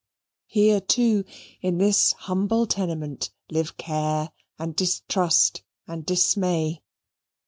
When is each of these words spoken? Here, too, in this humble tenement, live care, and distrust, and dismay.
Here, 0.47 0.81
too, 0.81 1.25
in 1.61 1.77
this 1.77 2.13
humble 2.13 2.65
tenement, 2.65 3.29
live 3.51 3.77
care, 3.77 4.31
and 4.57 4.75
distrust, 4.75 5.61
and 5.85 6.03
dismay. 6.03 6.81